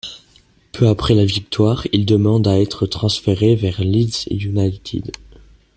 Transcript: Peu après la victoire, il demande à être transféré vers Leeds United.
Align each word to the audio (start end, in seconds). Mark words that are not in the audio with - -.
Peu 0.71 0.87
après 0.87 1.13
la 1.13 1.25
victoire, 1.25 1.85
il 1.93 2.07
demande 2.07 2.47
à 2.47 2.59
être 2.59 2.87
transféré 2.87 3.53
vers 3.53 3.81
Leeds 3.83 4.25
United. 4.31 5.11